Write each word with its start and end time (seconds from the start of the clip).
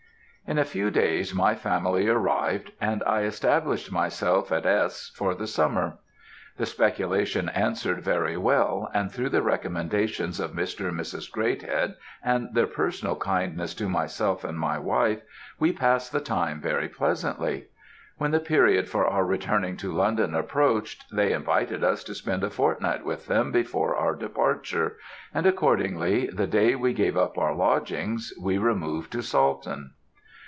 "In 0.47 0.57
a 0.57 0.65
few 0.65 0.91
days, 0.91 1.33
my 1.33 1.55
family 1.55 2.09
arrived, 2.09 2.73
and 2.81 3.01
I 3.07 3.21
established 3.21 3.89
myself 3.89 4.51
at 4.51 4.65
S., 4.65 5.13
for 5.15 5.33
the 5.33 5.47
summer. 5.47 5.99
The 6.57 6.65
speculation 6.65 7.47
answered 7.47 8.01
very 8.03 8.35
well, 8.35 8.91
and 8.93 9.09
through 9.09 9.29
the 9.29 9.41
recommendations 9.43 10.41
of 10.41 10.51
Mr. 10.51 10.89
and 10.89 10.99
Mrs. 10.99 11.31
Greathead, 11.31 11.95
and 12.21 12.53
their 12.53 12.67
personal 12.67 13.15
kindness 13.15 13.73
to 13.75 13.87
myself 13.87 14.43
and 14.43 14.59
my 14.59 14.77
wife, 14.77 15.21
we 15.57 15.71
passed 15.71 16.11
the 16.11 16.19
time 16.19 16.59
very 16.59 16.89
pleasantly. 16.89 17.67
When 18.17 18.31
the 18.31 18.41
period 18.41 18.89
for 18.89 19.07
our 19.07 19.23
returning 19.23 19.77
to 19.77 19.93
London 19.93 20.35
approached, 20.35 21.05
they 21.13 21.31
invited 21.31 21.81
us 21.81 22.03
to 22.03 22.13
spend 22.15 22.43
a 22.43 22.49
fortnight 22.49 23.05
with 23.05 23.27
them 23.27 23.53
before 23.53 23.95
our 23.95 24.15
departure, 24.15 24.97
and, 25.33 25.45
accordingly, 25.45 26.27
the 26.27 26.47
day 26.47 26.75
we 26.75 26.91
gave 26.91 27.15
up 27.15 27.37
our 27.37 27.55
lodgings, 27.55 28.33
we 28.41 28.57
removed 28.57 29.13
to 29.13 29.21
Salton. 29.21 29.93